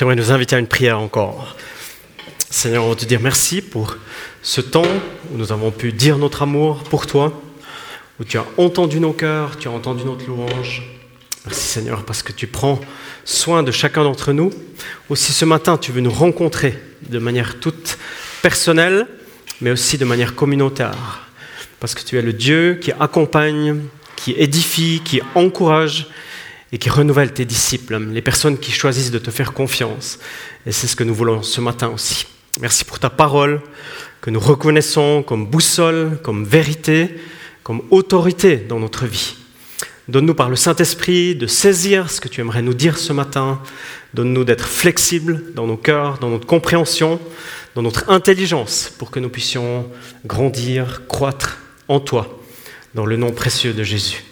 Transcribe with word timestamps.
J'aimerais 0.00 0.16
nous 0.16 0.32
inviter 0.32 0.56
à 0.56 0.58
une 0.58 0.66
prière 0.66 0.98
encore. 0.98 1.54
Seigneur, 2.48 2.84
on 2.84 2.88
veut 2.88 2.96
te 2.96 3.04
dire 3.04 3.20
merci 3.20 3.60
pour 3.60 3.98
ce 4.40 4.62
temps 4.62 4.86
où 5.30 5.36
nous 5.36 5.52
avons 5.52 5.70
pu 5.70 5.92
dire 5.92 6.16
notre 6.16 6.40
amour 6.40 6.84
pour 6.84 7.06
toi, 7.06 7.38
où 8.18 8.24
tu 8.24 8.38
as 8.38 8.46
entendu 8.56 8.98
nos 8.98 9.12
cœurs, 9.12 9.58
tu 9.58 9.68
as 9.68 9.70
entendu 9.70 10.04
notre 10.04 10.26
louange. 10.26 10.84
Merci 11.44 11.68
Seigneur 11.68 12.06
parce 12.06 12.22
que 12.22 12.32
tu 12.32 12.46
prends 12.46 12.80
soin 13.26 13.62
de 13.62 13.70
chacun 13.70 14.02
d'entre 14.02 14.32
nous. 14.32 14.48
Aussi 15.10 15.34
ce 15.34 15.44
matin, 15.44 15.76
tu 15.76 15.92
veux 15.92 16.00
nous 16.00 16.10
rencontrer 16.10 16.82
de 17.02 17.18
manière 17.18 17.60
toute 17.60 17.98
personnelle, 18.40 19.06
mais 19.60 19.70
aussi 19.70 19.98
de 19.98 20.06
manière 20.06 20.34
communautaire. 20.34 21.28
Parce 21.78 21.94
que 21.94 22.02
tu 22.02 22.16
es 22.16 22.22
le 22.22 22.32
Dieu 22.32 22.78
qui 22.80 22.90
accompagne, 22.92 23.82
qui 24.16 24.32
édifie, 24.32 25.02
qui 25.04 25.20
encourage 25.34 26.06
et 26.72 26.78
qui 26.78 26.88
renouvelle 26.88 27.32
tes 27.32 27.44
disciples, 27.44 27.98
les 27.98 28.22
personnes 28.22 28.58
qui 28.58 28.70
choisissent 28.70 29.10
de 29.10 29.18
te 29.18 29.30
faire 29.30 29.52
confiance. 29.52 30.18
Et 30.66 30.72
c'est 30.72 30.86
ce 30.86 30.96
que 30.96 31.04
nous 31.04 31.14
voulons 31.14 31.42
ce 31.42 31.60
matin 31.60 31.88
aussi. 31.88 32.26
Merci 32.60 32.84
pour 32.84 32.98
ta 32.98 33.10
parole 33.10 33.60
que 34.20 34.30
nous 34.30 34.40
reconnaissons 34.40 35.22
comme 35.22 35.46
boussole, 35.46 36.18
comme 36.22 36.44
vérité, 36.44 37.08
comme 37.62 37.82
autorité 37.90 38.56
dans 38.56 38.78
notre 38.78 39.06
vie. 39.06 39.36
Donne-nous 40.08 40.34
par 40.34 40.50
le 40.50 40.56
Saint-Esprit 40.56 41.36
de 41.36 41.46
saisir 41.46 42.10
ce 42.10 42.20
que 42.20 42.28
tu 42.28 42.40
aimerais 42.40 42.62
nous 42.62 42.74
dire 42.74 42.98
ce 42.98 43.12
matin. 43.12 43.60
Donne-nous 44.12 44.44
d'être 44.44 44.66
flexibles 44.66 45.44
dans 45.54 45.66
nos 45.66 45.76
cœurs, 45.76 46.18
dans 46.18 46.30
notre 46.30 46.46
compréhension, 46.46 47.20
dans 47.76 47.82
notre 47.82 48.10
intelligence, 48.10 48.92
pour 48.98 49.12
que 49.12 49.20
nous 49.20 49.28
puissions 49.28 49.88
grandir, 50.26 51.02
croître 51.06 51.58
en 51.86 52.00
toi, 52.00 52.40
dans 52.94 53.06
le 53.06 53.16
nom 53.16 53.30
précieux 53.30 53.72
de 53.72 53.84
Jésus. 53.84 54.24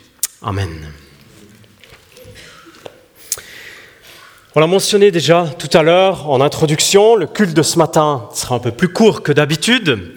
Amen. 0.43 0.69
On 4.59 4.61
l'a 4.61 4.67
mentionné 4.67 5.13
déjà 5.13 5.47
tout 5.57 5.71
à 5.79 5.85
l'heure 5.85 6.29
en 6.29 6.41
introduction, 6.41 7.15
le 7.15 7.29
culte 7.29 7.55
de 7.55 7.63
ce 7.63 7.79
matin 7.79 8.29
sera 8.35 8.57
un 8.57 8.59
peu 8.59 8.73
plus 8.73 8.89
court 8.89 9.23
que 9.23 9.31
d'habitude, 9.31 10.15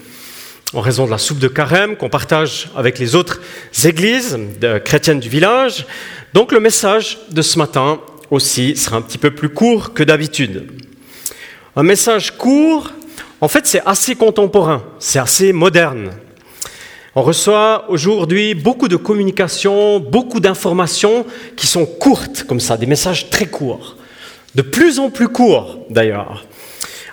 en 0.73 0.81
raison 0.81 1.05
de 1.05 1.11
la 1.11 1.19
soupe 1.19 1.37
de 1.37 1.47
carême 1.47 1.95
qu'on 1.95 2.09
partage 2.09 2.71
avec 2.75 2.97
les 2.97 3.13
autres 3.13 3.39
églises 3.83 4.39
chrétiennes 4.83 5.19
du 5.19 5.29
village. 5.29 5.85
Donc 6.33 6.51
le 6.51 6.59
message 6.59 7.19
de 7.29 7.43
ce 7.43 7.59
matin 7.59 7.99
aussi 8.31 8.75
sera 8.75 8.97
un 8.97 9.03
petit 9.03 9.19
peu 9.19 9.29
plus 9.29 9.49
court 9.49 9.93
que 9.93 10.01
d'habitude. 10.01 10.71
Un 11.75 11.83
message 11.83 12.35
court, 12.35 12.89
en 13.41 13.47
fait 13.47 13.67
c'est 13.67 13.85
assez 13.85 14.15
contemporain, 14.15 14.81
c'est 14.97 15.19
assez 15.19 15.53
moderne. 15.53 16.09
On 17.13 17.21
reçoit 17.21 17.85
aujourd'hui 17.89 18.55
beaucoup 18.55 18.87
de 18.87 18.95
communications, 18.95 19.99
beaucoup 19.99 20.39
d'informations 20.39 21.27
qui 21.55 21.67
sont 21.67 21.85
courtes 21.85 22.43
comme 22.47 22.59
ça, 22.59 22.75
des 22.75 22.87
messages 22.87 23.29
très 23.29 23.45
courts 23.45 23.97
de 24.55 24.61
plus 24.61 24.99
en 24.99 25.09
plus 25.09 25.27
court 25.27 25.79
d'ailleurs. 25.89 26.45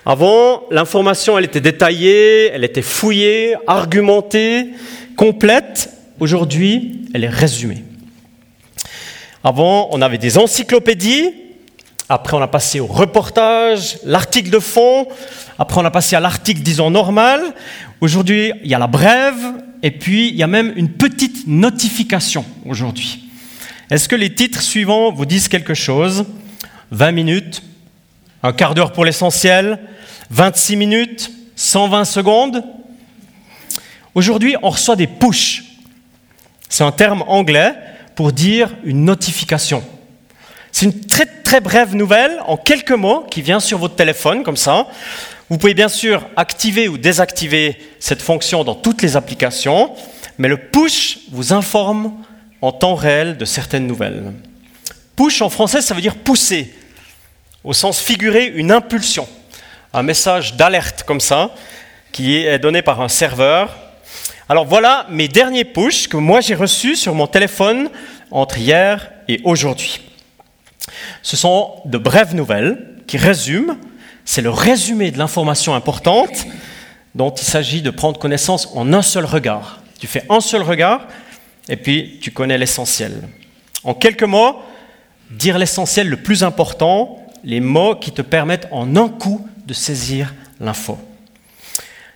Avant, 0.07 0.63
l'information, 0.71 1.37
elle 1.37 1.45
était 1.45 1.61
détaillée, 1.61 2.47
elle 2.47 2.65
était 2.65 2.83
fouillée, 2.83 3.57
argumentée, 3.67 4.71
complète. 5.17 5.91
Aujourd'hui, 6.19 7.03
elle 7.13 7.25
est 7.25 7.29
résumée. 7.29 7.85
Avant, 9.45 9.89
on 9.93 10.01
avait 10.01 10.19
des 10.19 10.39
encyclopédies. 10.39 11.35
Après, 12.09 12.37
on 12.37 12.41
a 12.41 12.49
passé 12.49 12.81
au 12.81 12.87
reportage, 12.87 13.99
l'article 14.03 14.49
de 14.49 14.59
fond. 14.61 15.07
Après, 15.59 15.79
on 15.79 15.85
a 15.85 15.91
passé 15.91 16.17
à 16.17 16.21
l'article, 16.21 16.63
disons, 16.63 16.91
normal. 16.91 17.43
Aujourd'hui, 18.01 18.53
il 18.65 18.71
y 18.71 18.75
a 18.75 18.79
la 18.79 18.87
brève. 18.87 19.37
Et 19.83 19.91
puis, 19.91 20.29
il 20.29 20.37
y 20.37 20.43
a 20.43 20.47
même 20.47 20.73
une 20.77 20.89
petite 20.89 21.47
notification 21.47 22.45
aujourd'hui. 22.67 23.25
Est-ce 23.91 24.09
que 24.09 24.17
les 24.17 24.35
titres 24.35 24.63
suivants 24.63 25.13
vous 25.13 25.27
disent 25.27 25.49
quelque 25.49 25.75
chose? 25.75 26.25
20 26.91 27.13
minutes, 27.13 27.63
un 28.43 28.53
quart 28.53 28.75
d'heure 28.75 28.93
pour 28.93 29.05
l'essentiel, 29.05 29.79
26 30.31 30.77
minutes, 30.77 31.31
120 31.57 32.05
secondes. 32.05 32.65
Aujourd'hui, 34.15 34.57
on 34.63 34.71
reçoit 34.71 34.97
des 34.97 35.07
push. 35.07 35.65
C'est 36.69 36.85
un 36.85 36.93
terme 36.93 37.25
anglais 37.27 37.73
pour 38.15 38.33
dire 38.33 38.75
une 38.85 39.05
notification. 39.05 39.83
C'est 40.73 40.87
une 40.87 41.01
très 41.01 41.27
très 41.27 41.61
brève 41.61 41.95
nouvelle 41.95 42.43
en 42.47 42.57
quelques 42.57 42.93
mots 42.93 43.25
qui 43.31 43.43
vient 43.43 43.61
sur 43.61 43.79
votre 43.79 43.97
téléphone 43.97 44.43
comme 44.43 44.57
ça. 44.57 44.87
Vous 45.49 45.57
pouvez 45.57 45.75
bien 45.75 45.89
sûr 45.89 46.27
activer 46.37 46.89
ou 46.89 46.99
désactiver 46.99 47.79
cette 48.01 48.21
fonction 48.21 48.65
dans 48.65 48.75
toutes 48.75 49.01
les 49.01 49.17
applications, 49.17 49.95
mais 50.37 50.49
le 50.49 50.59
push 50.59 51.21
vous 51.33 51.53
informe 51.53 52.13
en 52.61 52.71
temps 52.71 52.95
réel 52.95 53.39
de 53.39 53.45
certaines 53.45 53.87
nouvelles. 53.87 54.33
Push 55.19 55.43
en 55.43 55.51
français, 55.51 55.81
ça 55.81 55.95
veut 55.95 56.01
dire 56.01 56.15
pousser, 56.15 56.73
au 57.65 57.73
sens 57.73 57.99
figuré, 57.99 58.47
une 58.55 58.71
impulsion, 58.71 59.27
un 59.93 60.05
message 60.05 60.55
d'alerte 60.55 61.03
comme 61.03 61.19
ça, 61.19 61.57
qui 62.13 62.37
est 62.37 62.61
donné 62.61 62.83
par 62.83 63.01
un 63.01 63.09
serveur. 63.09 63.77
Alors 64.49 64.65
voilà 64.65 65.09
mes 65.11 65.27
derniers 65.27 65.65
push 65.65 66.07
que 66.07 66.17
moi 66.17 66.41
j'ai 66.41 66.55
reçus 66.55 66.95
sur 66.95 67.17
mon 67.17 67.27
téléphone 67.27 67.91
entre 68.31 68.59
hier 68.59 69.11
et 69.27 69.41
aujourd'hui. 69.43 70.03
Ce 71.23 71.37
sont 71.37 71.83
de 71.85 71.99
brèves 71.99 72.37
nouvelles 72.37 72.95
qui 73.09 73.17
résument, 73.17 73.77
c'est 74.25 74.41
le 74.41 74.51
résumé 74.51 75.11
de 75.11 75.19
l'information 75.19 75.75
importante 75.75 76.47
dont 77.17 77.31
il 77.31 77.45
s'agit 77.45 77.83
de 77.83 77.91
prendre 77.91 78.21
connaissance 78.21 78.69
en 78.73 78.93
un 78.93 79.03
seul 79.03 79.25
regard. 79.25 79.81
Tu 79.99 80.07
fais 80.07 80.23
un 80.31 80.41
seul 80.41 80.63
regard 80.63 81.09
et 81.69 81.75
puis 81.75 82.21
tu 82.23 82.31
connais 82.31 82.57
l'essentiel. 82.57 83.21
En 83.83 83.95
quelques 83.95 84.23
mots, 84.23 84.63
dire 85.31 85.59
l'essentiel 85.59 86.09
le 86.09 86.17
plus 86.17 86.43
important, 86.43 87.25
les 87.45 87.61
mots 87.61 87.95
qui 87.95 88.13
te 88.13 88.23
permettent 88.23 88.69
en 88.71 88.97
un 88.97 89.09
coup 89.09 89.47
de 89.67 89.75
saisir 89.75 90.35
l'info. 90.61 90.99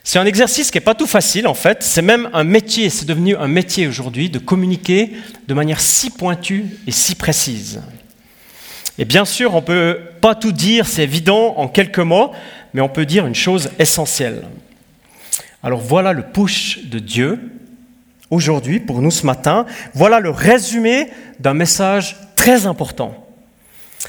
C'est 0.05 0.19
un 0.19 0.27
exercice 0.27 0.71
qui 0.71 0.79
n'est 0.79 0.85
pas 0.85 0.97
tout 0.97 1.07
facile 1.07 1.47
en 1.47 1.55
fait, 1.55 1.83
c'est 1.83 2.03
même 2.03 2.29
un 2.33 2.43
métier, 2.43 2.91
c'est 2.91 3.05
devenu 3.05 3.37
un 3.37 3.47
métier 3.47 3.87
aujourd'hui 3.87 4.31
de 4.31 4.39
communiquer 4.39 5.13
de 5.47 5.55
manière 5.55 5.81
si 5.81 6.11
pointue 6.11 6.67
et 6.87 6.91
si 6.91 7.15
précise. 7.15 7.81
Et 8.99 9.05
bien 9.05 9.25
sûr, 9.25 9.55
on 9.55 9.61
ne 9.61 9.67
peut 9.67 10.01
pas 10.21 10.35
tout 10.35 10.53
dire, 10.53 10.87
c'est 10.87 11.05
évident 11.05 11.55
en 11.57 11.69
quelques 11.69 11.99
mots, 11.99 12.33
mais 12.75 12.81
on 12.81 12.89
peut 12.89 13.07
dire 13.07 13.27
une 13.27 13.35
chose 13.35 13.71
essentielle. 13.79 14.43
Alors 15.63 15.81
voilà 15.81 16.13
le 16.13 16.25
push 16.25 16.81
de 16.87 16.99
Dieu 16.99 17.39
aujourd'hui 18.31 18.81
pour 18.81 19.01
nous 19.01 19.11
ce 19.11 19.25
matin. 19.25 19.67
Voilà 19.95 20.19
le 20.19 20.31
résumé 20.31 21.09
d'un 21.39 21.55
message 21.55 22.17
très 22.43 22.67
important. 22.67 23.15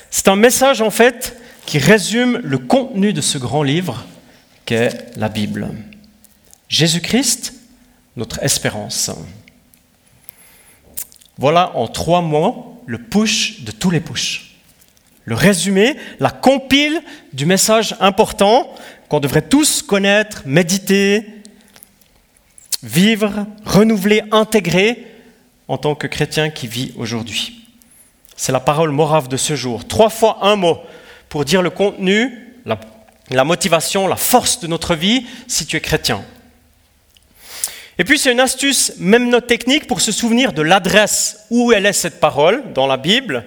C'est 0.10 0.28
un 0.28 0.36
message 0.36 0.82
en 0.82 0.90
fait 0.90 1.40
qui 1.68 1.78
résume 1.78 2.40
le 2.44 2.58
contenu 2.58 3.14
de 3.14 3.22
ce 3.22 3.38
grand 3.38 3.62
livre 3.62 4.08
qu'est 4.66 5.16
la 5.18 5.30
Bible. 5.30 5.70
Jésus-Christ, 6.68 7.54
notre 8.16 8.44
espérance. 8.44 9.12
Voilà 11.38 11.78
en 11.78 11.88
trois 11.88 12.22
mots 12.22 12.82
le 12.88 12.98
push 12.98 13.62
de 13.66 13.72
tous 13.72 13.92
les 13.92 14.00
push. 14.00 14.56
Le 15.26 15.36
résumé, 15.36 15.96
la 16.20 16.32
compile 16.32 17.04
du 17.34 17.46
message 17.46 17.96
important 18.00 18.74
qu'on 19.10 19.20
devrait 19.20 19.48
tous 19.48 19.84
connaître, 19.84 20.42
méditer, 20.48 21.24
vivre, 22.82 23.46
renouveler, 23.64 24.24
intégrer 24.32 25.06
en 25.68 25.78
tant 25.78 25.94
que 25.94 26.08
chrétien 26.08 26.50
qui 26.50 26.66
vit 26.66 26.94
aujourd'hui. 26.98 27.63
C'est 28.36 28.52
la 28.52 28.60
parole 28.60 28.92
morave 28.92 29.28
de 29.28 29.38
ce 29.38 29.56
jour. 29.56 29.88
Trois 29.88 30.10
fois 30.10 30.40
un 30.42 30.56
mot 30.56 30.80
pour 31.30 31.46
dire 31.46 31.62
le 31.62 31.70
contenu, 31.70 32.54
la, 32.66 33.44
motivation, 33.44 34.08
la 34.08 34.16
force 34.16 34.60
de 34.60 34.68
notre 34.68 34.96
vie 34.96 35.26
si 35.48 35.66
tu 35.66 35.78
es 35.78 35.82
chrétien. 35.82 36.24
Et 37.98 38.04
puis 38.04 38.18
c'est 38.18 38.32
une 38.32 38.40
astuce, 38.40 38.94
même 38.98 39.30
notre 39.30 39.48
technique, 39.48 39.88
pour 39.88 40.02
se 40.02 40.12
souvenir 40.12 40.54
de 40.54 40.62
l'adresse 40.62 41.46
où 41.50 41.72
elle 41.72 41.86
est 41.86 41.94
cette 41.94 42.20
parole 42.20 42.64
dans 42.74 42.88
la 42.88 42.98
Bible. 42.98 43.46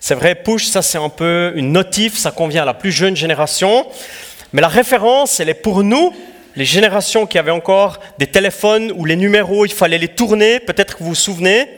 C'est 0.00 0.14
vrai, 0.14 0.34
push, 0.34 0.66
ça 0.66 0.82
c'est 0.82 0.98
un 0.98 1.10
peu 1.10 1.52
une 1.54 1.72
notif, 1.72 2.16
ça 2.16 2.30
convient 2.30 2.62
à 2.62 2.66
la 2.66 2.74
plus 2.74 2.92
jeune 2.92 3.16
génération. 3.16 3.86
Mais 4.52 4.62
la 4.62 4.68
référence, 4.68 5.40
elle 5.40 5.48
est 5.48 5.54
pour 5.54 5.82
nous, 5.82 6.14
les 6.56 6.64
générations 6.64 7.26
qui 7.26 7.38
avaient 7.38 7.50
encore 7.50 8.00
des 8.18 8.26
téléphones 8.26 8.92
où 8.94 9.04
les 9.04 9.16
numéros, 9.16 9.66
il 9.66 9.72
fallait 9.72 9.98
les 9.98 10.08
tourner, 10.08 10.60
peut-être 10.60 10.96
que 10.96 11.02
vous 11.02 11.10
vous 11.10 11.14
souvenez. 11.14 11.68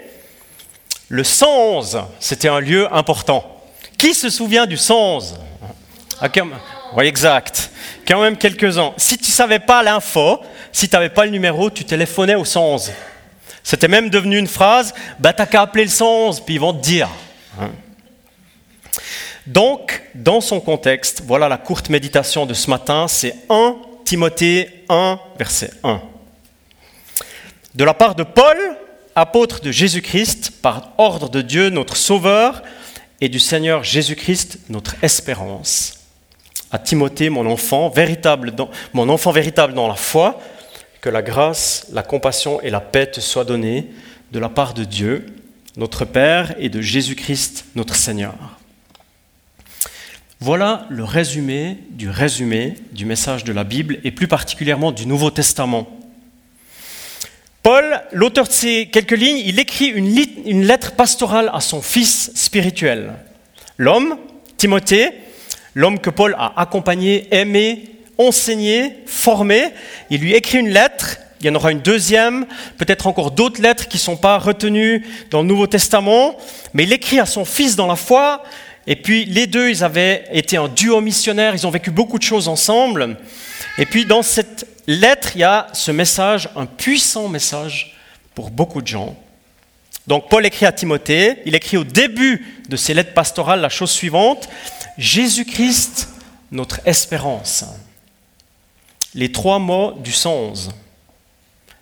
Le 1.08 1.22
111, 1.22 2.02
c'était 2.18 2.48
un 2.48 2.60
lieu 2.60 2.92
important. 2.92 3.44
Qui 3.96 4.12
se 4.12 4.28
souvient 4.28 4.66
du 4.66 4.76
111 4.76 5.38
ah, 6.20 6.28
Oui, 6.96 7.06
exact. 7.06 7.70
Quand 8.06 8.20
même 8.20 8.36
quelques-uns. 8.36 8.92
Si 8.96 9.16
tu 9.16 9.30
ne 9.30 9.34
savais 9.34 9.58
pas 9.58 9.82
l'info, 9.82 10.40
si 10.72 10.88
tu 10.88 10.96
n'avais 10.96 11.08
pas 11.08 11.24
le 11.24 11.30
numéro, 11.30 11.70
tu 11.70 11.84
téléphonais 11.84 12.34
au 12.34 12.44
111. 12.44 12.92
C'était 13.62 13.88
même 13.88 14.10
devenu 14.10 14.38
une 14.38 14.46
phrase, 14.46 14.94
bah 15.18 15.32
t'as 15.32 15.46
qu'à 15.46 15.62
appeler 15.62 15.84
le 15.84 15.90
111, 15.90 16.40
puis 16.40 16.54
ils 16.54 16.60
vont 16.60 16.72
te 16.72 16.82
dire. 16.82 17.08
Donc, 19.46 20.02
dans 20.14 20.40
son 20.40 20.60
contexte, 20.60 21.22
voilà 21.24 21.48
la 21.48 21.56
courte 21.56 21.88
méditation 21.88 22.46
de 22.46 22.54
ce 22.54 22.68
matin, 22.68 23.06
c'est 23.08 23.34
1 23.48 23.76
Timothée 24.04 24.84
1, 24.88 25.18
verset 25.38 25.70
1. 25.82 26.00
De 27.74 27.84
la 27.84 27.94
part 27.94 28.14
de 28.14 28.22
Paul, 28.22 28.56
apôtre 29.16 29.62
de 29.62 29.72
Jésus-Christ, 29.72 30.52
par 30.62 30.92
ordre 30.98 31.30
de 31.30 31.40
Dieu, 31.40 31.70
notre 31.70 31.96
Sauveur, 31.96 32.62
et 33.20 33.28
du 33.28 33.40
Seigneur 33.40 33.82
Jésus-Christ, 33.82 34.58
notre 34.68 34.94
espérance. 35.02 35.94
à 36.70 36.78
Timothée, 36.78 37.30
mon 37.30 37.46
enfant, 37.46 37.88
véritable 37.88 38.50
dans, 38.50 38.68
mon 38.92 39.08
enfant 39.08 39.30
véritable 39.30 39.72
dans 39.72 39.88
la 39.88 39.94
foi, 39.94 40.40
que 41.00 41.08
la 41.08 41.22
grâce, 41.22 41.86
la 41.92 42.02
compassion 42.02 42.60
et 42.60 42.70
la 42.70 42.80
paix 42.80 43.06
te 43.06 43.20
soient 43.20 43.44
données 43.44 43.86
de 44.32 44.38
la 44.38 44.48
part 44.48 44.74
de 44.74 44.84
Dieu, 44.84 45.26
notre 45.76 46.04
Père, 46.04 46.54
et 46.58 46.68
de 46.68 46.80
Jésus-Christ, 46.80 47.66
notre 47.76 47.94
Seigneur. 47.94 48.34
Voilà 50.40 50.86
le 50.90 51.04
résumé 51.04 51.78
du 51.90 52.10
résumé 52.10 52.74
du 52.92 53.06
message 53.06 53.44
de 53.44 53.52
la 53.52 53.64
Bible 53.64 53.98
et 54.04 54.10
plus 54.10 54.28
particulièrement 54.28 54.92
du 54.92 55.06
Nouveau 55.06 55.30
Testament. 55.30 55.88
Paul, 57.66 58.00
l'auteur 58.12 58.46
de 58.46 58.52
ces 58.52 58.86
quelques 58.86 59.18
lignes, 59.18 59.42
il 59.44 59.58
écrit 59.58 59.86
une, 59.86 60.64
lettre 60.64 60.92
pastorale 60.92 61.50
à 61.52 61.58
son 61.58 61.82
fils 61.82 62.30
spirituel. 62.36 63.14
L'homme, 63.76 64.18
Timothée, 64.56 65.10
l'homme 65.74 65.98
que 65.98 66.10
Paul 66.10 66.36
a 66.38 66.60
accompagné, 66.60 67.26
aimé, 67.32 67.90
enseigné, 68.18 68.98
formé, 69.06 69.64
il 70.10 70.20
lui 70.20 70.34
écrit 70.34 70.58
une 70.58 70.68
lettre, 70.68 71.18
il 71.40 71.46
y 71.46 71.50
en 71.50 71.56
aura 71.56 71.72
une 71.72 71.80
deuxième, 71.80 72.46
peut-être 72.78 73.08
encore 73.08 73.32
d'autres 73.32 73.60
lettres 73.60 73.88
qui 73.88 73.96
ne 73.96 74.02
sont 74.02 74.16
pas 74.16 74.38
retenues 74.38 75.04
dans 75.32 75.42
le 75.42 75.48
Nouveau 75.48 75.66
Testament, 75.66 76.36
mais 76.72 76.84
il 76.84 76.92
écrit 76.92 77.18
à 77.18 77.26
son 77.26 77.44
fils 77.44 77.74
dans 77.74 77.88
la 77.88 77.96
foi, 77.96 78.44
et 78.86 78.94
puis 78.94 79.24
les 79.24 79.48
deux, 79.48 79.70
ils 79.70 79.82
avaient 79.82 80.22
été 80.30 80.56
un 80.56 80.68
duo 80.68 81.00
missionnaire, 81.00 81.56
ils 81.56 81.66
ont 81.66 81.70
vécu 81.70 81.90
beaucoup 81.90 82.18
de 82.20 82.22
choses 82.22 82.46
ensemble, 82.46 83.16
et 83.76 83.86
puis 83.86 84.04
dans 84.04 84.22
cette 84.22 84.68
lettre, 84.86 85.32
il 85.34 85.40
y 85.40 85.44
a 85.44 85.68
ce 85.72 85.90
message, 85.90 86.48
un 86.56 86.66
puissant 86.66 87.28
message 87.28 87.96
pour 88.34 88.50
beaucoup 88.50 88.82
de 88.82 88.86
gens. 88.86 89.16
Donc 90.06 90.28
Paul 90.28 90.46
écrit 90.46 90.66
à 90.66 90.72
Timothée, 90.72 91.42
il 91.46 91.54
écrit 91.54 91.76
au 91.76 91.84
début 91.84 92.62
de 92.68 92.76
ses 92.76 92.94
lettres 92.94 93.14
pastorales 93.14 93.60
la 93.60 93.68
chose 93.68 93.90
suivante, 93.90 94.48
Jésus-Christ, 94.98 96.08
notre 96.52 96.80
espérance. 96.86 97.64
Les 99.14 99.32
trois 99.32 99.58
mots 99.58 99.92
du 99.92 100.12
111. 100.12 100.70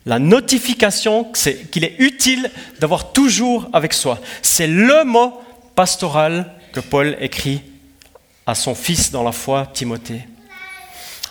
La 0.05 0.19
notification 0.19 1.31
qu'il 1.71 1.83
est 1.83 1.95
utile 1.99 2.49
d'avoir 2.79 3.11
toujours 3.11 3.69
avec 3.73 3.93
soi. 3.93 4.19
C'est 4.41 4.67
le 4.67 5.03
mot 5.03 5.41
pastoral 5.75 6.53
que 6.73 6.79
Paul 6.79 7.17
écrit 7.19 7.61
à 8.45 8.55
son 8.55 8.75
fils 8.75 9.11
dans 9.11 9.23
la 9.23 9.31
foi, 9.31 9.67
Timothée. 9.73 10.25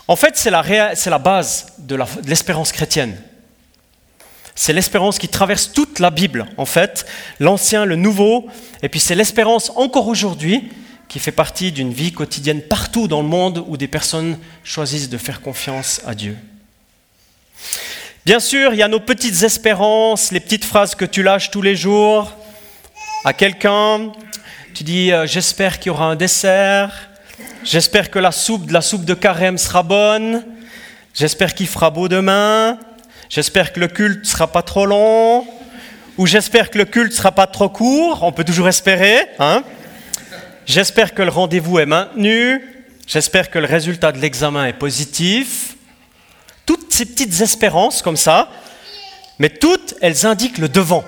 En 0.07 0.15
fait, 0.15 0.37
c'est 0.37 0.51
la, 0.51 0.63
la, 0.63 1.17
base 1.17 1.73
de 1.79 1.97
l'espérance 2.27 2.71
chrétienne. 2.71 3.17
C'est 4.53 4.71
l'espérance 4.71 5.17
qui 5.17 5.27
traverse 5.27 5.71
toute 5.71 5.99
la 5.99 6.11
Bible, 6.11 6.45
en 6.57 6.65
fait, 6.65 7.05
l'Ancien, 7.39 7.85
le 7.85 7.95
Nouveau, 7.95 8.47
et 8.83 8.89
puis 8.89 8.99
c'est 8.99 9.15
l'espérance 9.15 9.71
encore 9.75 10.07
aujourd'hui 10.07 10.69
qui 11.07 11.19
fait 11.19 11.31
partie 11.31 11.71
d'une 11.71 11.91
vie 11.91 12.11
quotidienne 12.11 12.61
partout 12.61 13.07
dans 13.07 13.21
le 13.21 13.27
monde 13.27 13.63
où 13.67 13.77
des 13.77 13.87
personnes 13.87 14.39
choisissent 14.63 15.09
de 15.09 15.17
faire 15.17 15.41
confiance 15.41 16.01
à 16.05 16.15
Dieu. 16.15 16.37
Bien 18.25 18.39
sûr, 18.39 18.73
il 18.73 18.77
y 18.77 18.83
a 18.83 18.87
nos 18.87 18.99
petites 18.99 19.43
espérances, 19.43 20.31
les 20.31 20.39
petites 20.39 20.65
phrases 20.65 20.95
que 20.95 21.05
tu 21.05 21.21
lâches 21.21 21.51
tous 21.51 21.61
les 21.61 21.75
jours 21.75 22.33
à 23.23 23.33
quelqu'un. 23.33 24.11
Tu 24.73 24.83
dis 24.83 25.11
euh, 25.11 25.27
j'espère 25.27 25.79
qu'il 25.79 25.87
y 25.87 25.89
aura 25.91 26.05
un 26.05 26.15
dessert, 26.15 27.09
j'espère 27.65 28.09
que 28.09 28.19
la 28.19 28.31
soupe 28.31 28.67
de 28.67 28.73
la 28.73 28.81
soupe 28.81 29.05
de 29.05 29.13
carême 29.13 29.57
sera 29.57 29.83
bonne, 29.83 30.45
j'espère 31.13 31.53
qu'il 31.53 31.67
fera 31.67 31.89
beau 31.89 32.07
demain, 32.07 32.79
J'espère 33.29 33.73
que 33.73 33.79
le 33.79 33.87
culte 33.87 34.19
ne 34.19 34.29
sera 34.29 34.47
pas 34.47 34.61
trop 34.61 34.85
long, 34.85 35.45
ou 36.17 36.27
j'espère 36.27 36.69
que 36.69 36.77
le 36.77 36.85
culte 36.85 37.11
ne 37.11 37.17
sera 37.17 37.31
pas 37.31 37.47
trop 37.47 37.69
court, 37.69 38.23
on 38.23 38.31
peut 38.31 38.43
toujours 38.43 38.67
espérer. 38.67 39.17
Hein 39.39 39.63
j'espère 40.65 41.13
que 41.13 41.21
le 41.21 41.29
rendez-vous 41.29 41.79
est 41.79 41.85
maintenu, 41.85 42.61
j'espère 43.07 43.49
que 43.49 43.59
le 43.59 43.65
résultat 43.65 44.11
de 44.11 44.19
l'examen 44.19 44.67
est 44.67 44.73
positif. 44.73 45.75
Toutes 46.65 46.93
ces 46.93 47.05
petites 47.05 47.41
espérances 47.41 48.01
comme 48.01 48.17
ça, 48.17 48.49
mais 49.39 49.49
toutes, 49.49 49.95
elles 50.01 50.25
indiquent 50.25 50.59
le 50.59 50.69
devant. 50.69 51.03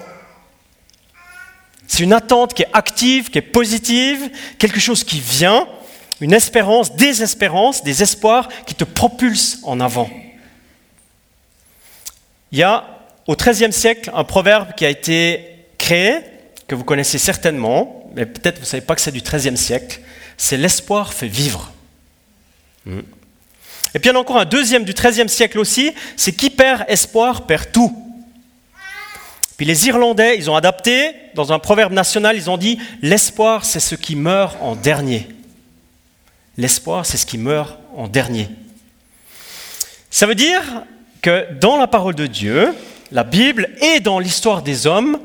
C'est 1.88 2.04
une 2.04 2.13
attente 2.13 2.54
qui 2.54 2.63
est 2.63 2.69
active, 2.74 3.30
qui 3.30 3.38
est 3.38 3.42
positive, 3.42 4.30
quelque 4.57 4.80
chose 4.80 5.04
qui 5.04 5.19
vient, 5.19 5.68
une 6.22 6.34
espérance, 6.34 6.96
des 6.96 7.22
espérances, 7.22 7.84
des 7.84 8.02
espoirs 8.02 8.50
qui 8.66 8.75
te 8.75 8.84
propulsent 8.84 9.60
en 9.64 9.80
avant. 9.80 10.10
Il 12.52 12.60
y 12.60 12.64
a 12.64 12.86
au 13.28 13.36
XIIIe 13.36 13.74
siècle 13.74 14.10
un 14.14 14.24
proverbe 14.24 14.74
qui 14.75 14.86
a 14.86 14.90
été 14.90 15.66
créé, 15.78 16.19
que 16.68 16.75
vous 16.75 16.84
connaissez 16.84 17.18
certainement, 17.18 18.10
mais 18.16 18.25
peut-être 18.25 18.56
vous 18.56 18.62
ne 18.62 18.68
savez 18.68 18.81
pas 18.81 18.96
que 18.96 19.02
c'est 19.02 19.12
du 19.12 19.22
XIIIe 19.22 19.58
siècle, 19.58 20.00
c'est 20.38 20.58
l'espoir 20.58 21.14
fait 21.14 21.28
vivre. 21.28 21.72
Hmm. 22.86 23.02
Et 23.94 24.00
puis 24.00 24.10
il 24.10 24.14
y 24.14 24.16
en 24.16 24.18
a 24.18 24.22
encore 24.22 24.38
un 24.38 24.46
deuxième 24.46 24.84
du 24.84 24.94
XIIIe 24.94 25.30
siècle 25.30 25.60
aussi, 25.60 25.94
c'est 26.16 26.31
qui 26.31 26.50
perd 26.50 26.86
espoir 26.88 27.46
perd 27.46 27.72
tout. 27.72 28.04
Puis 29.58 29.66
les 29.66 29.88
Irlandais, 29.88 30.38
ils 30.38 30.50
ont 30.50 30.56
adapté, 30.56 31.12
dans 31.34 31.52
un 31.52 31.60
proverbe 31.60 31.92
national, 31.92 32.36
ils 32.36 32.50
ont 32.50 32.58
dit, 32.58 32.80
l'espoir 33.02 33.66
c'est 33.66 33.80
ce 33.80 33.96
qui 33.96 34.16
meurt 34.16 34.58
en 34.62 34.75
dernier. 34.75 35.28
L'espoir 36.57 37.06
c'est 37.06 37.18
ce 37.18 37.25
qui 37.25 37.38
meurt 37.38 37.77
en 37.95 38.07
dernier. 38.07 38.50
Ça 40.09 40.25
veut 40.25 40.36
dire 40.36 40.62
que 41.21 41.54
dans 41.59 41.77
la 41.77 41.88
parole 41.88 42.15
de 42.15 42.27
Dieu, 42.27 42.74
la 43.12 43.24
Bible 43.24 43.69
et 43.81 44.00
dans 44.00 44.19
l'histoire 44.19 44.62
des 44.62 44.88
hommes, 44.88 45.19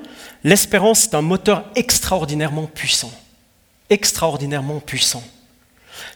l'espérance 0.44 1.04
est 1.04 1.14
un 1.14 1.22
moteur 1.22 1.64
extraordinairement 1.74 2.66
puissant. 2.66 3.12
Extraordinairement 3.90 4.80
puissant. 4.80 5.22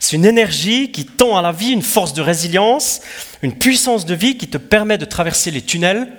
C'est 0.00 0.16
une 0.16 0.24
énergie 0.24 0.90
qui 0.90 1.06
tend 1.06 1.36
à 1.36 1.42
la 1.42 1.52
vie, 1.52 1.70
une 1.70 1.82
force 1.82 2.12
de 2.12 2.22
résilience, 2.22 3.00
une 3.42 3.56
puissance 3.56 4.04
de 4.04 4.14
vie 4.14 4.36
qui 4.36 4.48
te 4.48 4.58
permet 4.58 4.98
de 4.98 5.04
traverser 5.04 5.50
les 5.50 5.62
tunnels 5.62 6.12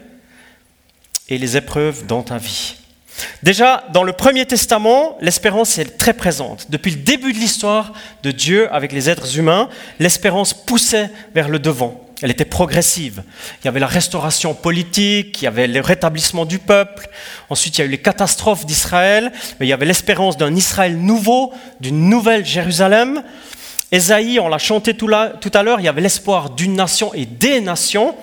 et 1.30 1.38
les 1.38 1.58
épreuves 1.58 2.06
dans 2.06 2.24
ta 2.24 2.38
vie. 2.38 2.76
Déjà, 3.44 3.86
dans 3.94 4.04
le 4.04 4.14
Premier 4.14 4.46
Testament, 4.46 5.18
l'espérance 5.22 5.78
est 5.78 5.98
très 5.98 6.14
présente. 6.14 6.68
Depuis 6.70 6.92
le 6.92 6.98
début 6.98 7.34
de 7.34 7.38
l'histoire 7.38 7.94
de 8.24 8.32
Dieu 8.32 8.74
avec 8.74 8.92
les 8.92 9.10
êtres 9.10 9.38
humains, 9.38 9.70
l'espérance 10.00 10.54
poussait 10.54 11.10
vers 11.34 11.50
le 11.50 11.60
devant. 11.60 12.04
Elle 12.22 12.32
était 12.32 12.46
progressive. 12.46 13.24
Il 13.62 13.66
y 13.66 13.68
avait 13.68 13.80
la 13.80 13.88
restauration 13.88 14.56
politique, 14.56 15.42
il 15.42 15.46
y 15.46 15.48
avait 15.48 15.68
le 15.68 15.82
rétablissement 15.82 16.46
du 16.46 16.58
peuple, 16.58 17.10
ensuite 17.50 17.78
il 17.78 17.82
y 17.82 17.84
a 17.84 17.86
eu 17.86 17.92
les 17.92 18.00
catastrophes 18.00 18.66
d'Israël, 18.66 19.32
mais 19.60 19.68
il 19.68 19.70
y 19.70 19.74
avait 19.74 19.86
l'espérance 19.86 20.36
d'un 20.36 20.56
Israël 20.56 20.98
nouveau, 20.98 21.54
d'une 21.80 22.10
nouvelle 22.10 22.44
Jérusalem. 22.44 23.22
Ésaïe, 23.92 24.40
on 24.40 24.48
l'a 24.48 24.58
chanté 24.58 24.96
tout, 24.96 25.10
à 25.10 25.64
l'heure, 25.64 25.80
il 25.80 25.86
y 25.86 25.88
avait 25.88 26.02
l'espoir 26.02 26.50
d'une 26.50 26.74
nation 26.74 27.14
et 27.14 27.26
des 27.26 27.62
nations, 27.62 28.16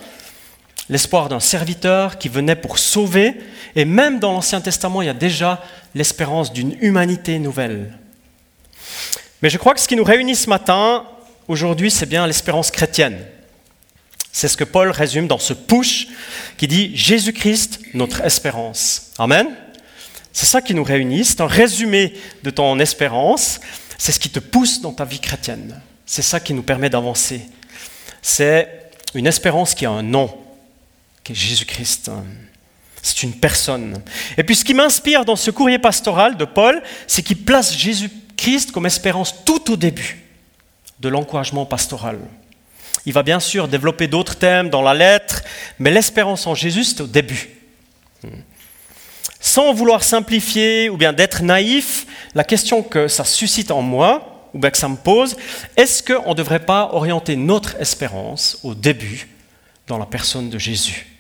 l'espoir 0.89 1.29
d'un 1.29 1.41
serviteur 1.41 2.19
qui 2.19 2.29
venait 2.29 2.57
pour 2.57 2.79
sauver, 2.79 3.35
et 3.75 3.85
même 3.85 4.19
dans 4.19 4.33
l'Ancien 4.33 4.61
Testament, 4.61 5.03
il 5.03 5.07
y 5.07 5.11
a 5.11 5.15
déjà 5.15 5.63
l'espérance 5.95 6.53
d'une 6.53 6.77
humanité 6.81 7.39
nouvelle. 7.39 7.99
Mais 9.43 9.51
je 9.51 9.59
crois 9.59 9.75
que 9.75 9.81
ce 9.81 9.89
qui 9.89 9.97
nous 9.97 10.05
réunit 10.05 10.37
ce 10.37 10.49
matin, 10.49 11.05
aujourd'hui, 11.49 11.91
c'est 11.91 12.07
bien 12.07 12.27
l'espérance 12.27 12.71
chrétienne. 12.71 13.19
C'est 14.33 14.49
ce 14.49 14.57
que 14.57 14.65
Paul 14.65 14.91
résume 14.91 15.29
dans 15.29 15.39
ce 15.39 15.53
push 15.53 16.09
qui 16.57 16.67
dit 16.67 16.97
Jésus-Christ, 16.97 17.81
notre 17.95 18.21
espérance. 18.23 19.13
Amen. 19.19 19.47
C'est 20.33 20.47
ça 20.47 20.61
qui 20.61 20.75
nous 20.75 20.83
réunit, 20.83 21.25
c'est 21.25 21.41
un 21.41 21.47
résumé 21.47 22.15
de 22.43 22.51
ton 22.51 22.81
espérance, 22.81 23.61
c'est 23.99 24.11
ce 24.11 24.19
qui 24.19 24.31
te 24.31 24.41
pousse 24.41 24.81
dans 24.81 24.93
ta 24.93 25.05
vie 25.05 25.21
chrétienne. 25.21 25.81
C'est 26.05 26.23
ça 26.23 26.41
qui 26.41 26.53
nous 26.53 26.65
permet 26.65 26.91
d'avancer. 26.91 27.43
C'est 28.21 28.91
une 29.15 29.29
espérance 29.29 29.75
qui 29.75 29.87
a 29.87 29.91
un 29.91 30.03
nom, 30.03 30.37
qui 31.25 31.33
est 31.33 31.35
Jésus-Christ. 31.35 32.11
C'est 33.03 33.23
une 33.23 33.35
personne. 33.35 34.01
Et 34.39 34.45
puis 34.45 34.55
ce 34.55 34.65
qui 34.65 34.75
m'inspire 34.75 35.25
dans 35.25 35.37
ce 35.37 35.51
courrier 35.51 35.79
pastoral 35.79 36.37
de 36.37 36.45
Paul, 36.45 36.83
c'est 37.07 37.23
qu'il 37.23 37.45
place 37.45 37.77
Jésus-Christ 37.77 38.73
comme 38.73 38.87
espérance 38.87 39.45
tout 39.45 39.73
au 39.73 39.77
début 39.77 40.23
de 41.01 41.09
l'encouragement 41.09 41.67
pastoral. 41.67 42.19
Il 43.07 43.13
va 43.13 43.23
bien 43.23 43.41
sûr 43.41 43.69
développer 43.69 44.07
d'autres 44.07 44.37
thèmes 44.37 44.71
dans 44.71 44.81
la 44.81 44.95
lettre, 44.95 45.43
mais 45.79 45.91
l'espérance 45.91 46.47
en 46.47 46.55
Jésus, 46.55 46.85
c'est 46.85 47.03
au 47.03 47.07
début. 47.07 47.51
Sans 49.41 49.75
vouloir 49.75 50.03
simplifier 50.03 50.89
ou 50.89 50.97
bien 50.97 51.13
d'être 51.13 51.43
naïf, 51.43 52.07
la 52.35 52.45
question 52.45 52.83
que 52.83 53.09
ça 53.09 53.25
suscite 53.25 53.71
en 53.71 53.83
moi, 53.83 54.49
ou 54.55 54.59
bien 54.59 54.71
que 54.71 54.79
ça 54.79 54.89
me 54.89 54.97
pose, 54.97 55.37
est-ce 55.77 56.03
qu'on 56.03 56.31
ne 56.31 56.35
devrait 56.35 56.65
pas 56.65 56.91
orienter 56.93 57.37
notre 57.37 57.79
espérance 57.81 58.59
au 58.63 58.75
début 58.75 59.29
dans 59.87 59.99
la 59.99 60.07
personne 60.07 60.49
de 60.49 60.59
Jésus? 60.59 61.14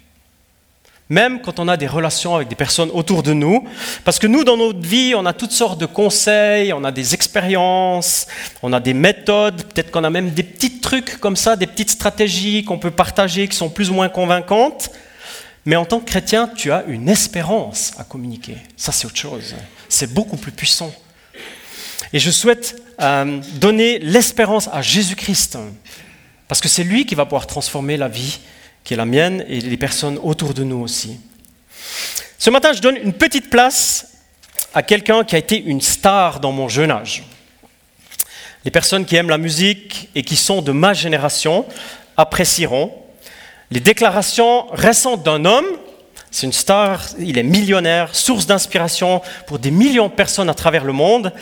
Même 1.14 1.40
quand 1.40 1.60
on 1.60 1.68
a 1.68 1.76
des 1.76 1.86
relations 1.86 2.34
avec 2.34 2.48
des 2.48 2.56
personnes 2.56 2.90
autour 2.92 3.22
de 3.22 3.32
nous. 3.32 3.66
Parce 4.04 4.18
que 4.18 4.26
nous, 4.26 4.42
dans 4.42 4.56
notre 4.56 4.80
vie, 4.80 5.14
on 5.16 5.24
a 5.24 5.32
toutes 5.32 5.52
sortes 5.52 5.80
de 5.80 5.86
conseils, 5.86 6.72
on 6.72 6.82
a 6.82 6.90
des 6.90 7.14
expériences, 7.14 8.26
on 8.62 8.72
a 8.72 8.80
des 8.80 8.94
méthodes, 8.94 9.62
peut-être 9.62 9.92
qu'on 9.92 10.04
a 10.04 10.10
même 10.10 10.30
des 10.30 10.42
petits 10.42 10.80
trucs 10.80 11.18
comme 11.20 11.36
ça, 11.36 11.54
des 11.56 11.68
petites 11.68 11.90
stratégies 11.90 12.64
qu'on 12.64 12.78
peut 12.78 12.90
partager 12.90 13.46
qui 13.48 13.56
sont 13.56 13.70
plus 13.70 13.90
ou 13.90 13.94
moins 13.94 14.08
convaincantes. 14.08 14.90
Mais 15.64 15.76
en 15.76 15.84
tant 15.84 16.00
que 16.00 16.04
chrétien, 16.04 16.50
tu 16.54 16.72
as 16.72 16.84
une 16.88 17.08
espérance 17.08 17.92
à 17.96 18.04
communiquer. 18.04 18.56
Ça, 18.76 18.92
c'est 18.92 19.06
autre 19.06 19.16
chose. 19.16 19.54
C'est 19.88 20.12
beaucoup 20.12 20.36
plus 20.36 20.52
puissant. 20.52 20.92
Et 22.12 22.18
je 22.18 22.30
souhaite 22.30 22.76
euh, 23.00 23.40
donner 23.54 23.98
l'espérance 24.00 24.68
à 24.72 24.82
Jésus-Christ. 24.82 25.58
Parce 26.48 26.60
que 26.60 26.68
c'est 26.68 26.84
lui 26.84 27.06
qui 27.06 27.14
va 27.14 27.24
pouvoir 27.24 27.46
transformer 27.46 27.96
la 27.96 28.08
vie 28.08 28.40
qui 28.84 28.94
est 28.94 28.96
la 28.98 29.06
mienne 29.06 29.44
et 29.48 29.60
les 29.60 29.76
personnes 29.76 30.18
autour 30.22 30.54
de 30.54 30.62
nous 30.62 30.80
aussi. 30.80 31.18
Ce 32.38 32.50
matin, 32.50 32.72
je 32.74 32.80
donne 32.80 32.96
une 32.96 33.14
petite 33.14 33.48
place 33.50 34.18
à 34.74 34.82
quelqu'un 34.82 35.24
qui 35.24 35.34
a 35.34 35.38
été 35.38 35.60
une 35.60 35.80
star 35.80 36.40
dans 36.40 36.52
mon 36.52 36.68
jeune 36.68 36.90
âge. 36.90 37.24
Les 38.64 38.70
personnes 38.70 39.06
qui 39.06 39.16
aiment 39.16 39.30
la 39.30 39.38
musique 39.38 40.08
et 40.14 40.22
qui 40.22 40.36
sont 40.36 40.62
de 40.62 40.72
ma 40.72 40.94
génération 40.94 41.66
apprécieront 42.16 42.92
les 43.70 43.80
déclarations 43.80 44.66
récentes 44.72 45.22
d'un 45.22 45.44
homme. 45.44 45.66
C'est 46.30 46.46
une 46.46 46.52
star, 46.52 47.06
il 47.18 47.38
est 47.38 47.44
millionnaire, 47.44 48.14
source 48.14 48.46
d'inspiration 48.46 49.22
pour 49.46 49.58
des 49.58 49.70
millions 49.70 50.08
de 50.08 50.12
personnes 50.12 50.50
à 50.50 50.54
travers 50.54 50.84
le 50.84 50.92
monde. 50.92 51.32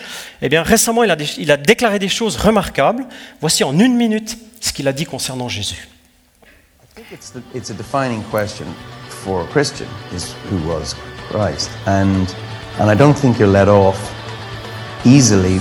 Eh 0.43 0.49
bien, 0.49 0.63
récemment, 0.63 1.03
il 1.03 1.11
a, 1.11 1.17
il 1.39 1.51
a 1.51 1.57
déclaré 1.57 1.99
des 1.99 2.09
choses 2.09 2.37
remarquables. 2.37 3.07
Voici 3.41 3.65
en 3.65 3.79
une 3.79 3.95
minute 3.95 4.37
ce 4.61 4.73
qu'il 4.73 4.87
a 4.87 4.93
dit 4.93 5.07
concernant 5.07 5.49
Jésus. 5.49 5.89
It's, 6.95 7.31
the, 7.31 7.43
it's 7.55 7.71
a 7.71 7.75
defining 7.75 8.23
question 8.25 8.71
for 9.09 9.45
a 9.45 9.47
Christian 9.47 9.89
is 10.13 10.35
who 10.51 10.69
was 10.69 10.95
Christ, 11.29 11.71
and 11.87 12.29
and 12.79 12.91
I 12.91 12.95
don't 12.95 13.15
think 13.15 13.39
you're 13.39 13.49
let 13.49 13.67
off 13.67 14.15
easily 15.07 15.59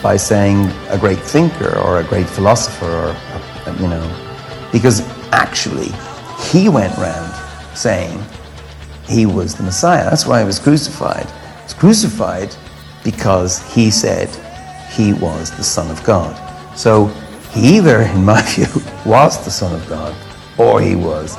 by 0.00 0.16
saying 0.16 0.70
a 0.88 0.96
great 0.96 1.18
thinker 1.18 1.76
or 1.76 1.98
a 1.98 2.04
great 2.04 2.28
philosopher 2.28 2.86
or 2.86 3.08
uh, 3.08 3.76
you 3.80 3.88
know, 3.88 4.68
because 4.70 5.00
actually 5.32 5.88
he 6.52 6.68
went 6.68 6.96
round 6.98 7.34
saying 7.76 8.22
he 9.08 9.26
was 9.26 9.56
the 9.56 9.64
Messiah. 9.64 10.04
That's 10.08 10.24
why 10.24 10.38
he 10.38 10.46
was 10.46 10.60
crucified. 10.60 11.26
He 11.28 11.64
was 11.64 11.74
crucified 11.74 12.54
because 13.02 13.60
he 13.74 13.90
said 13.90 14.28
he 14.92 15.14
was 15.14 15.50
the 15.50 15.64
Son 15.64 15.90
of 15.90 16.04
God. 16.04 16.32
So 16.78 17.06
he 17.50 17.78
either, 17.78 18.02
in 18.02 18.24
my 18.24 18.40
view, 18.54 18.68
was 19.04 19.44
the 19.44 19.50
Son 19.50 19.74
of 19.74 19.88
God 19.88 20.14
or 20.60 20.80
he 20.80 20.94
was 20.94 21.36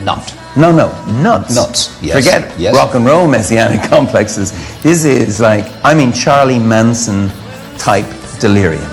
Not. 0.00 0.34
no, 0.56 0.72
no, 0.72 0.88
nuts. 1.22 1.54
Nuts, 1.54 2.02
yes, 2.02 2.16
Forget 2.16 2.58
yes. 2.58 2.74
rock 2.74 2.94
and 2.94 3.04
roll 3.06 3.28
messianic 3.28 3.88
complexes. 3.96 4.50
This 4.82 5.04
is 5.04 5.40
like, 5.40 5.64
I 5.84 5.94
mean, 5.94 6.12
Charlie 6.12 6.58
Manson 6.58 7.30
type 7.78 8.06
delirium. 8.40 8.90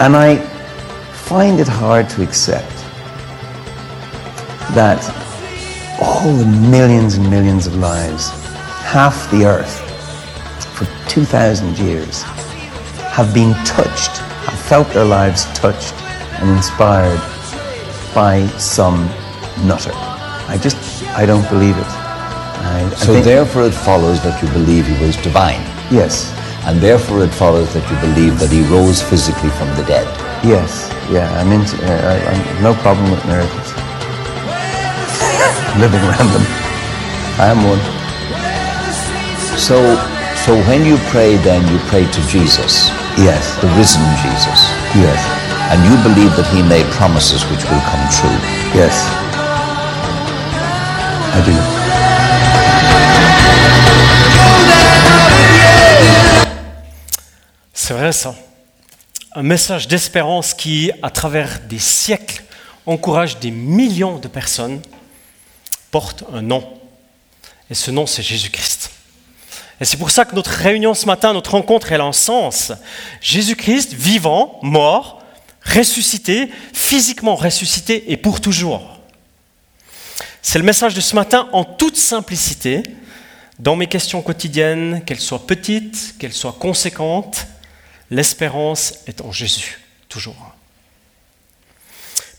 And 0.00 0.16
I 0.16 0.36
find 1.28 1.60
it 1.60 1.68
hard 1.68 2.08
to 2.10 2.22
accept 2.22 2.72
that 4.74 5.00
all 6.02 6.32
the 6.34 6.44
millions 6.70 7.14
and 7.14 7.30
millions 7.30 7.66
of 7.66 7.76
lives, 7.76 8.30
half 8.84 9.30
the 9.30 9.44
earth, 9.46 9.80
for 10.76 10.86
2,000 11.08 11.78
years, 11.78 12.22
have 13.16 13.32
been 13.32 13.54
touched, 13.64 14.18
have 14.48 14.58
felt 14.60 14.88
their 14.88 15.04
lives 15.04 15.44
touched 15.54 15.94
and 16.40 16.50
inspired 16.50 17.20
by 18.16 18.46
some 18.56 18.96
nutter. 19.68 19.92
I 20.48 20.56
just, 20.60 20.76
I 21.20 21.26
don't 21.26 21.46
believe 21.50 21.76
it. 21.76 21.86
I, 21.86 22.88
I 22.90 22.94
So 22.96 23.12
think- 23.12 23.24
therefore 23.26 23.64
it 23.68 23.74
follows 23.88 24.18
that 24.24 24.40
you 24.42 24.48
believe 24.58 24.86
he 24.86 24.96
was 25.04 25.14
divine. 25.28 25.60
Yes, 25.92 26.32
And 26.66 26.80
therefore 26.80 27.22
it 27.22 27.30
follows 27.42 27.68
that 27.74 27.84
you 27.92 27.96
believe 28.08 28.40
that 28.40 28.50
he 28.50 28.62
rose 28.76 29.00
physically 29.02 29.50
from 29.58 29.68
the 29.76 29.84
dead. 29.84 30.06
yes, 30.42 30.88
yeah. 31.12 31.28
I'm 31.38 31.52
into. 31.52 31.76
Uh, 31.78 32.12
I, 32.12 32.14
I'm 32.32 32.42
no 32.68 32.72
problem 32.82 33.06
with 33.14 33.22
miracles. 33.32 33.68
Living 35.84 36.02
around 36.08 36.28
them. 36.34 36.46
I 37.38 37.46
am 37.54 37.60
one. 37.68 37.78
So, 39.68 39.76
so 40.44 40.50
when 40.68 40.84
you 40.84 40.96
pray 41.12 41.36
then 41.46 41.62
you 41.72 41.78
pray 41.92 42.04
to 42.10 42.20
Jesus, 42.26 42.88
Yes, 43.16 43.54
the 43.62 43.68
risen 43.78 44.02
Jesus. 44.24 44.60
yes, 44.98 45.20
And 45.68 45.84
you 45.84 45.96
believe 46.02 46.34
that 46.36 46.46
he 46.54 46.62
made 46.62 46.86
promises 46.92 47.44
which 47.50 47.64
will 47.68 47.80
come 47.90 48.08
true. 48.10 48.38
yes. 48.72 49.04
I 51.34 51.42
do. 51.44 51.52
C'est 57.74 57.94
vrai 57.94 58.12
ça. 58.12 58.34
Un 59.34 59.42
message 59.42 59.88
d'espérance 59.88 60.54
qui, 60.54 60.92
à 61.02 61.10
travers 61.10 61.60
des 61.68 61.78
siècles, 61.78 62.44
encourage 62.86 63.38
des 63.38 63.50
millions 63.50 64.18
de 64.18 64.28
personnes, 64.28 64.80
porte 65.90 66.24
un 66.32 66.42
nom. 66.42 66.64
Et 67.70 67.74
ce 67.74 67.90
nom, 67.90 68.06
c'est 68.06 68.22
Jésus-Christ. 68.22 68.90
Et 69.80 69.84
c'est 69.84 69.96
pour 69.96 70.10
ça 70.10 70.24
que 70.24 70.34
notre 70.34 70.50
réunion 70.50 70.94
ce 70.94 71.06
matin, 71.06 71.32
notre 71.32 71.50
rencontre, 71.50 71.92
elle 71.92 72.00
a 72.00 72.04
un 72.04 72.12
sens. 72.12 72.72
Jésus-Christ, 73.20 73.92
vivant, 73.92 74.58
mort, 74.62 75.15
ressuscité, 75.66 76.48
physiquement 76.72 77.34
ressuscité 77.34 78.12
et 78.12 78.16
pour 78.16 78.40
toujours. 78.40 79.00
C'est 80.42 80.58
le 80.58 80.64
message 80.64 80.94
de 80.94 81.00
ce 81.00 81.14
matin 81.16 81.48
en 81.52 81.64
toute 81.64 81.96
simplicité, 81.96 82.82
dans 83.58 83.74
mes 83.74 83.86
questions 83.86 84.22
quotidiennes, 84.22 85.02
qu'elles 85.04 85.20
soient 85.20 85.46
petites, 85.46 86.14
qu'elles 86.18 86.32
soient 86.32 86.56
conséquentes, 86.58 87.46
l'espérance 88.10 88.94
est 89.06 89.20
en 89.22 89.32
Jésus, 89.32 89.80
toujours. 90.08 90.54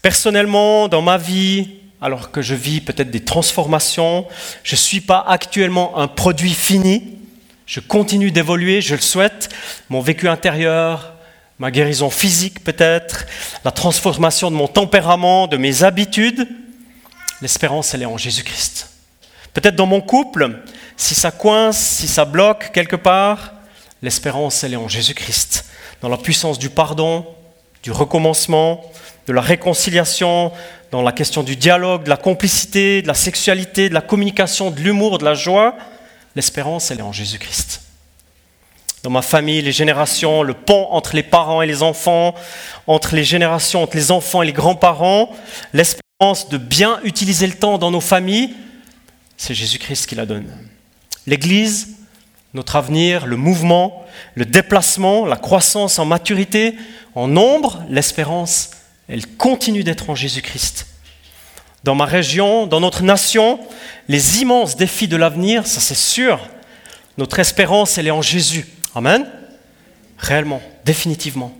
Personnellement, 0.01 0.87
dans 0.87 1.01
ma 1.01 1.17
vie, 1.17 1.79
alors 1.99 2.31
que 2.31 2.41
je 2.41 2.55
vis 2.55 2.79
peut-être 2.79 3.09
des 3.09 3.25
transformations, 3.25 4.25
je 4.63 4.75
ne 4.75 4.79
suis 4.79 5.01
pas 5.01 5.25
actuellement 5.27 5.97
un 5.97 6.07
produit 6.07 6.53
fini, 6.53 7.17
je 7.65 7.79
continue 7.79 8.31
d'évoluer, 8.31 8.79
je 8.81 8.95
le 8.95 9.01
souhaite, 9.01 9.49
mon 9.89 9.99
vécu 9.99 10.29
intérieur, 10.29 11.16
ma 11.59 11.71
guérison 11.71 12.09
physique 12.09 12.63
peut-être, 12.63 13.25
la 13.63 13.71
transformation 13.71 14.51
de 14.51 14.55
mon 14.55 14.67
tempérament, 14.67 15.47
de 15.47 15.57
mes 15.57 15.83
habitudes, 15.83 16.47
l'espérance, 17.41 17.93
elle 17.93 18.03
est 18.03 18.05
en 18.05 18.17
Jésus-Christ. 18.17 18.89
Peut-être 19.53 19.75
dans 19.75 19.87
mon 19.87 20.01
couple, 20.01 20.59
si 20.95 21.15
ça 21.15 21.31
coince, 21.31 21.77
si 21.77 22.07
ça 22.07 22.25
bloque 22.25 22.71
quelque 22.73 22.95
part, 22.95 23.53
l'espérance, 24.01 24.63
elle 24.63 24.73
est 24.73 24.77
en 24.77 24.87
Jésus-Christ. 24.87 25.65
Dans 26.01 26.09
la 26.09 26.17
puissance 26.17 26.59
du 26.59 26.69
pardon, 26.69 27.25
du 27.81 27.91
recommencement, 27.91 28.91
de 29.25 29.33
la 29.33 29.41
réconciliation, 29.41 30.51
dans 30.91 31.01
la 31.01 31.11
question 31.11 31.43
du 31.43 31.55
dialogue, 31.55 32.03
de 32.03 32.09
la 32.09 32.17
complicité, 32.17 33.01
de 33.01 33.07
la 33.07 33.13
sexualité, 33.13 33.89
de 33.89 33.93
la 33.93 34.01
communication, 34.01 34.71
de 34.71 34.79
l'humour, 34.79 35.17
de 35.17 35.25
la 35.25 35.33
joie, 35.33 35.75
l'espérance, 36.35 36.91
elle 36.91 36.99
est 36.99 37.03
en 37.03 37.11
Jésus-Christ. 37.11 37.86
Dans 39.03 39.09
ma 39.09 39.21
famille, 39.21 39.61
les 39.61 39.71
générations, 39.71 40.43
le 40.43 40.53
pont 40.53 40.87
entre 40.91 41.15
les 41.15 41.23
parents 41.23 41.61
et 41.61 41.67
les 41.67 41.83
enfants, 41.83 42.33
entre 42.87 43.15
les 43.15 43.23
générations, 43.23 43.83
entre 43.83 43.95
les 43.95 44.11
enfants 44.11 44.41
et 44.41 44.45
les 44.47 44.53
grands-parents, 44.53 45.29
l'espérance 45.73 46.49
de 46.49 46.57
bien 46.57 46.99
utiliser 47.03 47.47
le 47.47 47.53
temps 47.53 47.77
dans 47.77 47.91
nos 47.91 48.01
familles, 48.01 48.55
c'est 49.37 49.53
Jésus-Christ 49.53 50.07
qui 50.07 50.15
la 50.15 50.25
donne. 50.25 50.51
L'Église, 51.27 51.89
notre 52.53 52.75
avenir, 52.75 53.27
le 53.27 53.37
mouvement, 53.37 54.05
le 54.33 54.45
déplacement, 54.45 55.25
la 55.25 55.35
croissance 55.35 55.99
en 55.99 56.05
maturité, 56.05 56.75
en 57.13 57.27
nombre, 57.27 57.83
l'espérance, 57.89 58.71
elle 59.07 59.27
continue 59.27 59.83
d'être 59.83 60.09
en 60.09 60.15
Jésus-Christ. 60.15 60.87
Dans 61.83 61.95
ma 61.95 62.05
région, 62.05 62.65
dans 62.67 62.79
notre 62.79 63.03
nation, 63.03 63.59
les 64.07 64.41
immenses 64.41 64.75
défis 64.75 65.07
de 65.07 65.15
l'avenir, 65.17 65.67
ça 65.67 65.79
c'est 65.79 65.95
sûr, 65.95 66.49
notre 67.17 67.39
espérance, 67.39 67.97
elle 67.97 68.07
est 68.07 68.11
en 68.11 68.21
Jésus. 68.21 68.65
Amen 68.97 69.29
Réellement, 70.17 70.59
définitivement. 70.83 71.55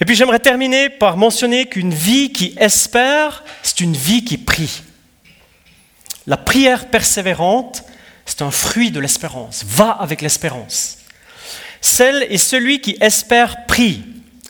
Et 0.00 0.04
puis 0.04 0.14
j'aimerais 0.14 0.38
terminer 0.38 0.88
par 0.88 1.16
mentionner 1.16 1.66
qu'une 1.66 1.92
vie 1.92 2.32
qui 2.32 2.54
espère, 2.56 3.42
c'est 3.64 3.80
une 3.80 3.96
vie 3.96 4.24
qui 4.24 4.38
prie. 4.38 4.84
La 6.28 6.36
prière 6.36 6.88
persévérante, 6.88 7.82
c'est 8.26 8.42
un 8.42 8.52
fruit 8.52 8.92
de 8.92 9.00
l'espérance. 9.00 9.64
Va 9.66 9.90
avec 9.90 10.22
l'espérance. 10.22 10.98
Celle 11.80 12.24
et 12.30 12.38
celui 12.38 12.80
qui 12.80 12.96
espère 13.00 13.66
prie. 13.66 14.04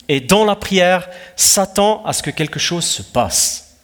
Et 0.06 0.20
dans 0.20 0.44
la 0.44 0.56
prière, 0.56 1.08
s'attend 1.34 2.04
à 2.04 2.12
ce 2.12 2.22
que 2.22 2.30
quelque 2.30 2.58
chose 2.58 2.84
se 2.84 3.00
passe. 3.00 3.78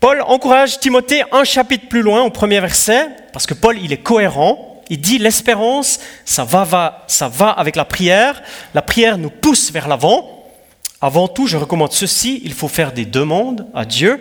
Paul 0.00 0.22
encourage 0.22 0.80
Timothée 0.80 1.24
un 1.30 1.44
chapitre 1.44 1.88
plus 1.88 2.00
loin, 2.00 2.22
au 2.22 2.30
premier 2.30 2.58
verset, 2.58 3.06
parce 3.34 3.46
que 3.46 3.52
Paul, 3.52 3.78
il 3.78 3.92
est 3.92 4.02
cohérent. 4.02 4.71
Il 4.92 5.00
dit 5.00 5.16
l'espérance, 5.16 6.00
ça 6.26 6.44
va, 6.44 6.64
va, 6.64 7.06
ça 7.08 7.26
va 7.26 7.48
avec 7.48 7.76
la 7.76 7.86
prière. 7.86 8.42
La 8.74 8.82
prière 8.82 9.16
nous 9.16 9.30
pousse 9.30 9.72
vers 9.72 9.88
l'avant. 9.88 10.46
Avant 11.00 11.28
tout, 11.28 11.46
je 11.46 11.56
recommande 11.56 11.94
ceci, 11.94 12.42
il 12.44 12.52
faut 12.52 12.68
faire 12.68 12.92
des 12.92 13.06
demandes 13.06 13.66
à 13.74 13.86
Dieu, 13.86 14.20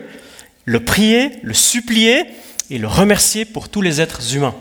le 0.64 0.80
prier, 0.82 1.40
le 1.44 1.54
supplier 1.54 2.24
et 2.70 2.78
le 2.78 2.88
remercier 2.88 3.44
pour 3.44 3.68
tous 3.68 3.82
les 3.82 4.00
êtres 4.00 4.34
humains. 4.34 4.56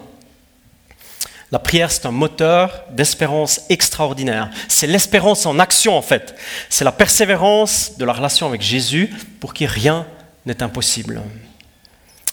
La 1.52 1.60
prière, 1.60 1.92
c'est 1.92 2.06
un 2.06 2.10
moteur 2.10 2.82
d'espérance 2.90 3.60
extraordinaire. 3.68 4.50
C'est 4.66 4.88
l'espérance 4.88 5.46
en 5.46 5.60
action, 5.60 5.96
en 5.96 6.02
fait. 6.02 6.34
C'est 6.70 6.84
la 6.84 6.90
persévérance 6.90 7.98
de 7.98 8.04
la 8.04 8.14
relation 8.14 8.48
avec 8.48 8.62
Jésus 8.62 9.14
pour 9.38 9.54
qui 9.54 9.64
rien 9.66 10.08
n'est 10.44 10.60
impossible. 10.60 11.22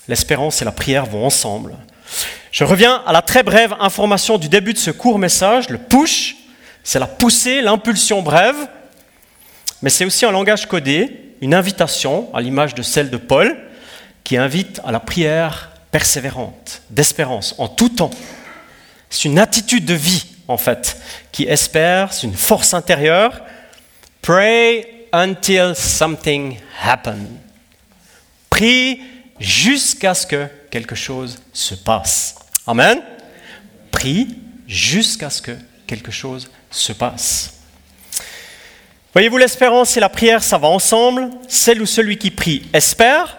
L'espérance 0.07 0.63
et 0.63 0.65
la 0.65 0.71
prière 0.71 1.05
vont 1.05 1.27
ensemble. 1.27 1.75
Je 2.51 2.63
reviens 2.63 3.03
à 3.05 3.13
la 3.13 3.21
très 3.21 3.43
brève 3.43 3.75
information 3.79 4.37
du 4.37 4.49
début 4.49 4.73
de 4.73 4.77
ce 4.77 4.91
court 4.91 5.19
message. 5.19 5.69
Le 5.69 5.77
push, 5.77 6.35
C'est 6.83 6.99
la 6.99 7.07
poussée, 7.07 7.61
l'impulsion 7.61 8.21
brève, 8.21 8.55
mais 9.81 9.89
c'est 9.89 10.05
aussi 10.05 10.25
un 10.25 10.31
langage 10.31 10.67
codé, 10.67 11.33
une 11.41 11.53
invitation 11.53 12.33
à 12.33 12.39
l'image 12.39 12.75
de 12.75 12.81
celle 12.81 13.09
de 13.09 13.17
Paul, 13.17 13.57
qui 14.23 14.37
invite 14.37 14.79
à 14.85 14.91
la 14.91 15.01
prière 15.01 15.71
persévérante, 15.91 16.81
d'espérance, 16.89 17.55
en 17.57 17.67
tout 17.67 17.89
temps. 17.89 18.11
C'est 19.09 19.25
une 19.25 19.37
attitude 19.37 19.85
de 19.85 19.93
vie, 19.93 20.25
en 20.47 20.57
fait, 20.57 20.97
qui 21.31 21.43
espère, 21.43 22.13
c'est 22.13 22.27
une 22.27 22.33
force 22.33 22.73
intérieure. 22.73 23.41
Pray 24.21 24.85
until 25.11 25.73
something 25.75 26.57
happens. 26.81 27.27
Prie 28.49 29.01
jusqu'à 29.39 30.13
ce 30.13 30.25
que 30.25 30.47
quelque 30.77 30.93
chose 30.93 31.39
se 31.53 31.73
passe. 31.73 32.35
Amen. 32.67 33.01
Prie 33.89 34.27
jusqu'à 34.67 35.31
ce 35.31 35.41
que 35.41 35.57
quelque 35.87 36.11
chose 36.11 36.51
se 36.69 36.93
passe. 36.93 37.61
Voyez-vous, 39.11 39.37
l'espérance 39.37 39.97
et 39.97 39.99
la 39.99 40.09
prière, 40.09 40.43
ça 40.43 40.59
va 40.59 40.67
ensemble. 40.67 41.31
Celle 41.47 41.81
où 41.81 41.87
celui 41.87 42.19
qui 42.19 42.29
prie 42.29 42.67
espère 42.73 43.37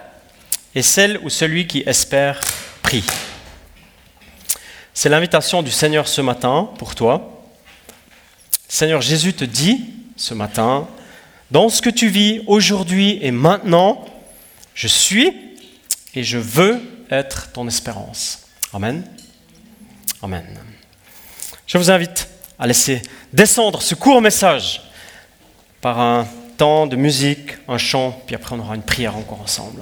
et 0.74 0.82
celle 0.82 1.20
où 1.22 1.28
celui 1.28 1.68
qui 1.68 1.84
espère 1.86 2.40
prie. 2.82 3.04
C'est 4.92 5.08
l'invitation 5.08 5.62
du 5.62 5.70
Seigneur 5.70 6.08
ce 6.08 6.20
matin 6.20 6.68
pour 6.76 6.96
toi. 6.96 7.44
Seigneur 8.66 9.00
Jésus 9.00 9.32
te 9.32 9.44
dit 9.44 9.84
ce 10.16 10.34
matin, 10.34 10.88
dans 11.52 11.68
ce 11.68 11.82
que 11.82 11.90
tu 11.90 12.08
vis 12.08 12.42
aujourd'hui 12.48 13.20
et 13.22 13.30
maintenant, 13.30 14.04
je 14.74 14.88
suis 14.88 15.32
et 16.16 16.24
je 16.24 16.38
veux 16.38 16.97
être 17.10 17.52
ton 17.52 17.66
espérance. 17.66 18.46
Amen. 18.72 19.04
Amen. 20.22 20.46
Je 21.66 21.78
vous 21.78 21.90
invite 21.90 22.28
à 22.58 22.66
laisser 22.66 23.02
descendre 23.32 23.82
ce 23.82 23.94
court 23.94 24.20
message 24.20 24.82
par 25.80 26.00
un 26.00 26.26
temps 26.56 26.86
de 26.86 26.96
musique, 26.96 27.52
un 27.68 27.78
chant, 27.78 28.20
puis 28.26 28.34
après 28.34 28.56
on 28.56 28.58
aura 28.58 28.74
une 28.74 28.82
prière 28.82 29.16
encore 29.16 29.40
ensemble. 29.40 29.80